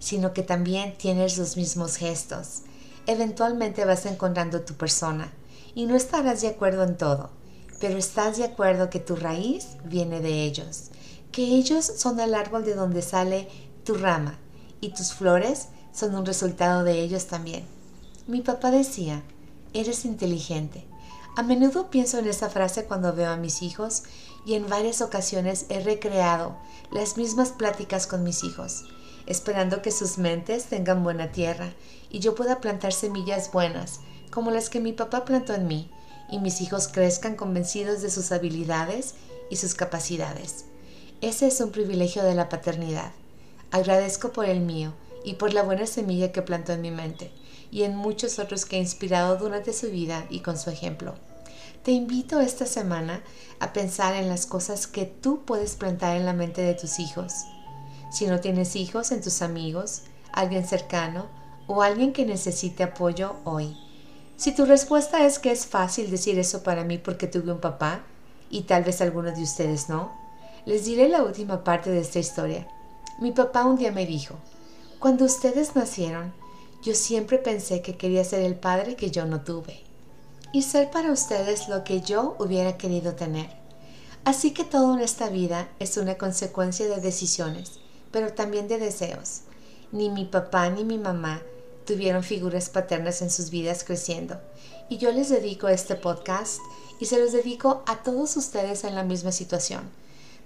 sino 0.00 0.32
que 0.32 0.42
también 0.42 0.96
tienes 0.96 1.38
los 1.38 1.56
mismos 1.56 1.96
gestos. 1.96 2.62
Eventualmente 3.06 3.84
vas 3.84 4.06
encontrando 4.06 4.62
tu 4.62 4.74
persona 4.74 5.32
y 5.74 5.86
no 5.86 5.94
estarás 5.94 6.40
de 6.40 6.48
acuerdo 6.48 6.82
en 6.82 6.96
todo, 6.96 7.30
pero 7.80 7.98
estás 7.98 8.38
de 8.38 8.44
acuerdo 8.44 8.90
que 8.90 8.98
tu 8.98 9.14
raíz 9.14 9.76
viene 9.84 10.20
de 10.20 10.42
ellos, 10.42 10.90
que 11.30 11.42
ellos 11.42 11.84
son 11.84 12.18
el 12.18 12.34
árbol 12.34 12.64
de 12.64 12.74
donde 12.74 13.02
sale 13.02 13.48
tu 13.88 13.94
rama 13.94 14.36
y 14.80 14.90
tus 14.90 15.14
flores 15.14 15.68
son 15.92 16.14
un 16.14 16.26
resultado 16.26 16.84
de 16.84 17.00
ellos 17.00 17.26
también. 17.26 17.64
Mi 18.26 18.42
papá 18.42 18.70
decía, 18.70 19.22
eres 19.72 20.04
inteligente. 20.04 20.86
A 21.36 21.42
menudo 21.42 21.90
pienso 21.90 22.18
en 22.18 22.28
esa 22.28 22.50
frase 22.50 22.84
cuando 22.84 23.14
veo 23.14 23.30
a 23.30 23.36
mis 23.36 23.62
hijos 23.62 24.02
y 24.44 24.54
en 24.54 24.68
varias 24.68 25.00
ocasiones 25.00 25.64
he 25.70 25.80
recreado 25.80 26.56
las 26.92 27.16
mismas 27.16 27.48
pláticas 27.50 28.06
con 28.06 28.22
mis 28.22 28.44
hijos 28.44 28.84
esperando 29.28 29.82
que 29.82 29.90
sus 29.90 30.16
mentes 30.16 30.64
tengan 30.64 31.04
buena 31.04 31.30
tierra 31.30 31.74
y 32.10 32.18
yo 32.20 32.34
pueda 32.34 32.62
plantar 32.62 32.94
semillas 32.94 33.52
buenas, 33.52 34.00
como 34.30 34.50
las 34.50 34.70
que 34.70 34.80
mi 34.80 34.94
papá 34.94 35.26
plantó 35.26 35.54
en 35.54 35.66
mí, 35.66 35.90
y 36.30 36.38
mis 36.38 36.62
hijos 36.62 36.88
crezcan 36.88 37.36
convencidos 37.36 38.00
de 38.00 38.10
sus 38.10 38.32
habilidades 38.32 39.14
y 39.50 39.56
sus 39.56 39.74
capacidades. 39.74 40.64
Ese 41.20 41.46
es 41.46 41.60
un 41.60 41.72
privilegio 41.72 42.22
de 42.22 42.34
la 42.34 42.48
paternidad. 42.48 43.12
Agradezco 43.70 44.32
por 44.32 44.46
el 44.46 44.60
mío 44.60 44.92
y 45.24 45.34
por 45.34 45.52
la 45.52 45.62
buena 45.62 45.86
semilla 45.86 46.32
que 46.32 46.42
plantó 46.42 46.72
en 46.72 46.80
mi 46.80 46.90
mente 46.90 47.30
y 47.70 47.82
en 47.82 47.96
muchos 47.96 48.38
otros 48.38 48.64
que 48.64 48.76
he 48.76 48.80
inspirado 48.80 49.36
durante 49.36 49.72
su 49.72 49.90
vida 49.90 50.26
y 50.30 50.40
con 50.40 50.58
su 50.58 50.70
ejemplo. 50.70 51.14
Te 51.82 51.92
invito 51.92 52.40
esta 52.40 52.66
semana 52.66 53.22
a 53.60 53.72
pensar 53.72 54.14
en 54.14 54.28
las 54.28 54.46
cosas 54.46 54.86
que 54.86 55.04
tú 55.04 55.44
puedes 55.44 55.76
plantar 55.76 56.16
en 56.16 56.24
la 56.24 56.32
mente 56.32 56.62
de 56.62 56.74
tus 56.74 56.98
hijos 56.98 57.32
si 58.10 58.26
no 58.26 58.40
tienes 58.40 58.74
hijos 58.76 59.12
en 59.12 59.20
tus 59.20 59.42
amigos, 59.42 60.02
alguien 60.32 60.66
cercano 60.66 61.26
o 61.66 61.82
alguien 61.82 62.12
que 62.12 62.24
necesite 62.24 62.82
apoyo 62.82 63.36
hoy. 63.44 63.76
Si 64.36 64.54
tu 64.54 64.64
respuesta 64.64 65.26
es 65.26 65.38
que 65.38 65.50
es 65.50 65.66
fácil 65.66 66.10
decir 66.10 66.38
eso 66.38 66.62
para 66.62 66.84
mí 66.84 66.96
porque 66.96 67.26
tuve 67.26 67.52
un 67.52 67.60
papá, 67.60 68.02
y 68.50 68.62
tal 68.62 68.84
vez 68.84 69.02
algunos 69.02 69.36
de 69.36 69.42
ustedes 69.42 69.90
no, 69.90 70.10
les 70.64 70.86
diré 70.86 71.08
la 71.08 71.22
última 71.22 71.64
parte 71.64 71.90
de 71.90 72.00
esta 72.00 72.18
historia. 72.18 72.66
Mi 73.20 73.32
papá 73.32 73.64
un 73.64 73.76
día 73.76 73.90
me 73.90 74.06
dijo, 74.06 74.36
cuando 75.00 75.24
ustedes 75.24 75.74
nacieron, 75.74 76.32
yo 76.84 76.94
siempre 76.94 77.38
pensé 77.38 77.82
que 77.82 77.96
quería 77.96 78.22
ser 78.22 78.42
el 78.42 78.54
padre 78.54 78.94
que 78.94 79.10
yo 79.10 79.26
no 79.26 79.40
tuve, 79.40 79.82
y 80.52 80.62
ser 80.62 80.92
para 80.92 81.10
ustedes 81.10 81.68
lo 81.68 81.82
que 81.82 82.00
yo 82.00 82.36
hubiera 82.38 82.78
querido 82.78 83.16
tener. 83.16 83.50
Así 84.24 84.52
que 84.52 84.62
todo 84.62 84.94
en 84.94 85.00
esta 85.00 85.30
vida 85.30 85.68
es 85.80 85.96
una 85.96 86.16
consecuencia 86.16 86.86
de 86.86 87.00
decisiones, 87.00 87.80
pero 88.12 88.32
también 88.32 88.68
de 88.68 88.78
deseos. 88.78 89.40
Ni 89.90 90.10
mi 90.10 90.24
papá 90.24 90.70
ni 90.70 90.84
mi 90.84 90.96
mamá 90.96 91.42
tuvieron 91.86 92.22
figuras 92.22 92.68
paternas 92.68 93.20
en 93.20 93.32
sus 93.32 93.50
vidas 93.50 93.82
creciendo. 93.82 94.40
Y 94.88 94.98
yo 94.98 95.10
les 95.10 95.28
dedico 95.28 95.66
este 95.66 95.96
podcast 95.96 96.60
y 97.00 97.06
se 97.06 97.18
los 97.18 97.32
dedico 97.32 97.82
a 97.86 97.96
todos 98.04 98.36
ustedes 98.36 98.84
en 98.84 98.94
la 98.94 99.02
misma 99.02 99.32
situación. 99.32 99.90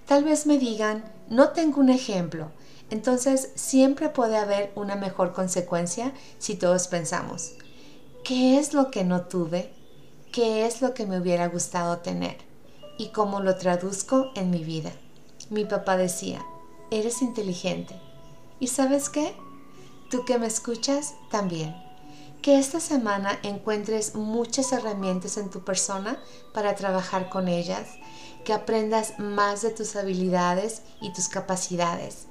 Tal 0.07 0.23
vez 0.23 0.47
me 0.47 0.57
digan, 0.57 1.03
no 1.29 1.49
tengo 1.49 1.79
un 1.79 1.89
ejemplo. 1.89 2.49
Entonces 2.93 3.49
siempre 3.55 4.09
puede 4.09 4.37
haber 4.37 4.71
una 4.75 4.95
mejor 4.95 5.33
consecuencia 5.33 6.13
si 6.37 6.53
todos 6.53 6.87
pensamos, 6.87 7.53
¿qué 8.23 8.59
es 8.59 8.75
lo 8.75 8.91
que 8.91 9.03
no 9.03 9.23
tuve? 9.23 9.73
¿Qué 10.31 10.67
es 10.67 10.79
lo 10.83 10.93
que 10.93 11.07
me 11.07 11.19
hubiera 11.19 11.47
gustado 11.47 11.97
tener? 11.97 12.37
Y 12.99 13.07
cómo 13.07 13.39
lo 13.39 13.55
traduzco 13.55 14.29
en 14.35 14.51
mi 14.51 14.63
vida. 14.63 14.91
Mi 15.49 15.65
papá 15.65 15.97
decía, 15.97 16.45
eres 16.91 17.23
inteligente. 17.23 17.99
¿Y 18.59 18.67
sabes 18.67 19.09
qué? 19.09 19.33
Tú 20.11 20.23
que 20.23 20.37
me 20.37 20.45
escuchas 20.45 21.15
también. 21.31 21.75
Que 22.43 22.59
esta 22.59 22.79
semana 22.79 23.39
encuentres 23.41 24.13
muchas 24.13 24.71
herramientas 24.71 25.37
en 25.37 25.49
tu 25.49 25.65
persona 25.65 26.19
para 26.53 26.75
trabajar 26.75 27.31
con 27.31 27.47
ellas, 27.47 27.87
que 28.45 28.53
aprendas 28.53 29.17
más 29.17 29.63
de 29.63 29.71
tus 29.71 29.95
habilidades 29.95 30.83
y 31.01 31.11
tus 31.11 31.27
capacidades, 31.27 32.27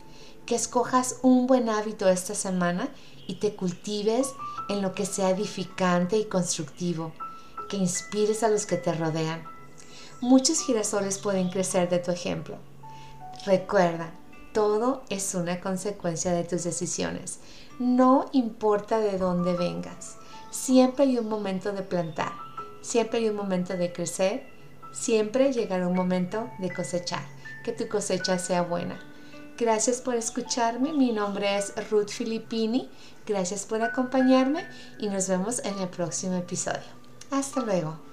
que 0.46 0.54
escojas 0.54 1.16
un 1.22 1.46
buen 1.46 1.68
hábito 1.68 2.08
esta 2.08 2.34
semana 2.34 2.88
y 3.26 3.36
te 3.36 3.54
cultives 3.54 4.34
en 4.68 4.82
lo 4.82 4.94
que 4.94 5.06
sea 5.06 5.30
edificante 5.30 6.16
y 6.16 6.24
constructivo, 6.24 7.12
que 7.68 7.76
inspires 7.76 8.42
a 8.42 8.48
los 8.48 8.66
que 8.66 8.76
te 8.76 8.92
rodean. 8.92 9.44
Muchos 10.20 10.60
girasoles 10.60 11.18
pueden 11.18 11.50
crecer 11.50 11.88
de 11.88 11.98
tu 11.98 12.10
ejemplo. 12.10 12.56
Recuerda, 13.44 14.12
todo 14.52 15.02
es 15.08 15.34
una 15.34 15.60
consecuencia 15.60 16.32
de 16.32 16.44
tus 16.44 16.64
decisiones. 16.64 17.40
No 17.78 18.26
importa 18.32 18.98
de 19.00 19.18
dónde 19.18 19.54
vengas. 19.54 20.16
Siempre 20.50 21.04
hay 21.04 21.18
un 21.18 21.28
momento 21.28 21.72
de 21.72 21.82
plantar. 21.82 22.32
Siempre 22.82 23.18
hay 23.18 23.30
un 23.30 23.36
momento 23.36 23.76
de 23.76 23.92
crecer. 23.92 24.46
Siempre 24.92 25.52
llegará 25.52 25.88
un 25.88 25.96
momento 25.96 26.50
de 26.58 26.72
cosechar. 26.72 27.24
Que 27.64 27.72
tu 27.72 27.88
cosecha 27.88 28.38
sea 28.38 28.62
buena. 28.62 29.00
Gracias 29.58 30.00
por 30.00 30.14
escucharme. 30.14 30.92
Mi 30.92 31.12
nombre 31.12 31.56
es 31.56 31.72
Ruth 31.90 32.08
Filippini. 32.08 32.88
Gracias 33.26 33.66
por 33.66 33.82
acompañarme 33.82 34.66
y 34.98 35.08
nos 35.08 35.28
vemos 35.28 35.60
en 35.64 35.78
el 35.78 35.88
próximo 35.88 36.36
episodio. 36.36 36.80
Hasta 37.30 37.60
luego. 37.60 38.11